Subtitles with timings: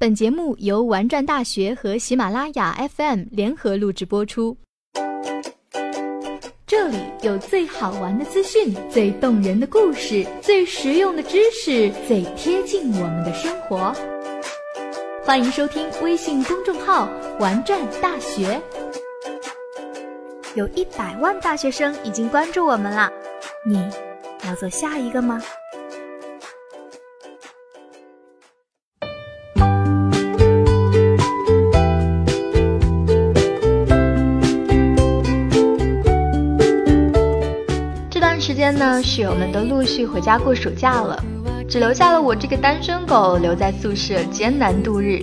[0.00, 4.56] 本节目由玩转大学和喜马拉雅 FM 联合录制播出。
[6.64, 13.92] 这里有最好玩的资讯、最动人的故事、最实用的知识、最贴近我们的生活。
[15.24, 17.10] 欢迎收听微信公众号
[17.40, 18.62] “玩转大学”。
[20.54, 23.10] 有一百万大学生已经关注我们了，
[23.66, 23.84] 你
[24.46, 25.42] 要做下一个吗？
[38.58, 41.16] 间呢，室友们都陆续回家过暑假了，
[41.68, 45.22] 只留下了我这个单身狗留在宿舍艰难度日。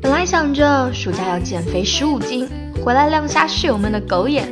[0.00, 2.48] 本来想着暑假要减肥十五斤，
[2.84, 4.46] 回来亮瞎室友们的狗眼，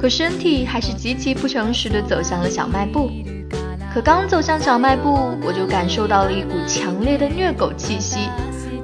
[0.00, 3.10] 可身体还是极其不诚实的走向了小卖部。
[3.92, 8.20] 可刚走向小卖部，我就感受到了一股强烈的虐狗气息，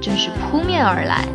[0.03, 1.27] 真是扑面而来。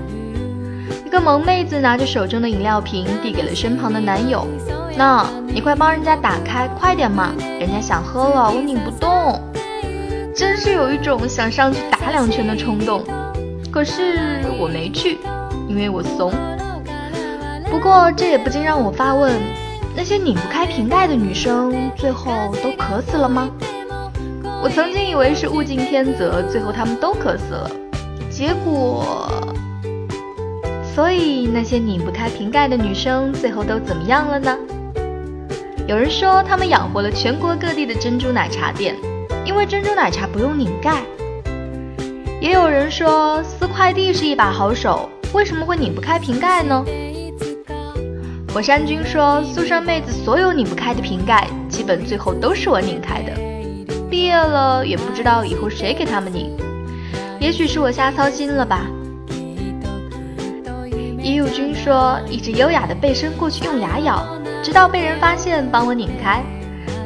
[1.06, 4.48] 一个萌妹子拿着手中的饮料瓶递给了身旁的男友。
[4.96, 7.34] 那你快帮人家打开，快点嘛！
[7.60, 9.42] 人家想喝了，我拧不动，
[10.36, 13.04] 真是有一种想上去打两拳的冲动。
[13.72, 15.18] 可是我没去，
[15.68, 16.32] 因为我怂。
[17.72, 19.34] 不过这也不禁让我发问：
[19.96, 22.32] 那些拧不开瓶盖的女生，最后
[22.62, 23.50] 都渴死了吗？
[24.62, 27.72] 我曾经以为是物竞天择，最后她们都渴死了。
[28.30, 29.28] 结果，
[30.94, 34.56] 所以那些拧不开瓶盖的女生，最后都怎么样了呢？
[35.88, 38.96] 有人说他们养活了全国各地的珍珠奶茶店，
[39.44, 41.02] 因为珍珠奶茶不用拧盖。
[42.40, 46.86] 也有人说撕快递是一把好手，为什么会拧不开瓶盖呢？
[48.54, 53.32] 火山君说宿舍妹子所有拧不开的瓶盖，基本最后都是我拧开的。
[54.12, 56.56] 毕业了也不知道以后谁给他们拧，
[57.40, 58.86] 也许是我瞎操心了吧。
[61.24, 64.24] 一入君说一直优雅的背身过去用牙咬。
[64.62, 66.44] 直到被人发现，帮我拧开。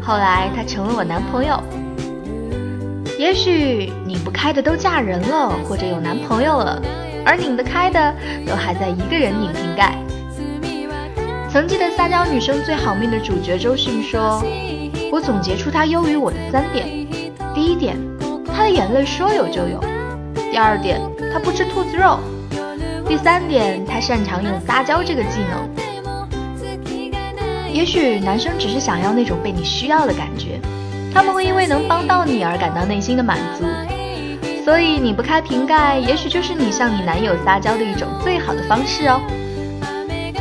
[0.02, 1.62] 后来他成了我男朋友。
[3.20, 6.82] 也许拧不开的都嫁人了，或者有男朋友了，
[7.24, 8.14] 而拧得开的
[8.48, 9.96] 都还在一个人拧瓶盖。
[11.50, 14.44] 曾记得撒娇女生最好命的主角周迅说
[15.12, 16.88] ：“我总结出她优于我的三点：
[17.54, 17.96] 第一点，
[18.52, 19.80] 她的眼泪说有就有；
[20.52, 21.00] 第二点，
[21.34, 22.20] 她不吃兔子肉；
[23.08, 25.70] 第三点，他擅长用撒娇这个技能。”
[27.72, 30.60] 也许男生只是想要那种被你需要的感觉，
[31.14, 33.66] 他们会因为能帮到你而感到内心的满足，
[34.66, 39.22] 所以拧不开瓶盖，也许就是你向你男友撒娇的一种最好的方式哦。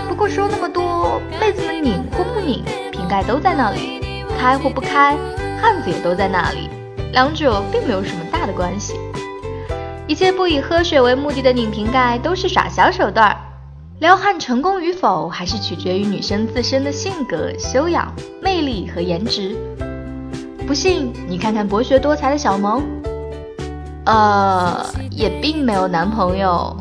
[0.09, 4.01] 不过说那么多，妹子们拧或不拧，瓶盖都在那里；
[4.41, 5.15] 开或不开，
[5.61, 6.71] 汉子也都在那里，
[7.13, 8.95] 两者并没有什么大的关系。
[10.09, 13.37] 一切不以喝水为目的的拧瓶盖，都是耍小手段。
[13.99, 19.57] 撩汉成功与否，还是取决于女生自身的性格、修养、魅力和颜值。
[20.67, 22.85] 不信你看看博学多才的小萌，
[24.05, 26.77] 呃，也并没有男朋友。